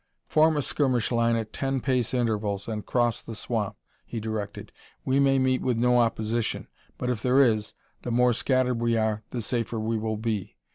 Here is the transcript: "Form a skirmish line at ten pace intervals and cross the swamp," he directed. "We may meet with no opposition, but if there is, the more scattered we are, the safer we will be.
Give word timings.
"Form 0.25 0.57
a 0.57 0.63
skirmish 0.63 1.11
line 1.11 1.35
at 1.35 1.53
ten 1.53 1.79
pace 1.79 2.11
intervals 2.11 2.67
and 2.67 2.87
cross 2.87 3.21
the 3.21 3.35
swamp," 3.35 3.75
he 4.03 4.19
directed. 4.19 4.71
"We 5.05 5.19
may 5.19 5.37
meet 5.37 5.61
with 5.61 5.77
no 5.77 5.99
opposition, 5.99 6.67
but 6.97 7.11
if 7.11 7.21
there 7.21 7.39
is, 7.39 7.75
the 8.01 8.09
more 8.09 8.33
scattered 8.33 8.79
we 8.81 8.97
are, 8.97 9.21
the 9.29 9.43
safer 9.43 9.79
we 9.79 9.99
will 9.99 10.17
be. 10.17 10.57